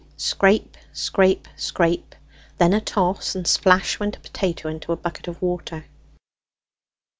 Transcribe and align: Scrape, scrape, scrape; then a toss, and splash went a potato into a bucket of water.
Scrape, 0.17 0.77
scrape, 0.91 1.47
scrape; 1.55 2.15
then 2.57 2.73
a 2.73 2.81
toss, 2.81 3.35
and 3.35 3.45
splash 3.45 3.99
went 3.99 4.17
a 4.17 4.19
potato 4.19 4.67
into 4.67 4.91
a 4.91 4.95
bucket 4.97 5.27
of 5.27 5.39
water. 5.43 5.85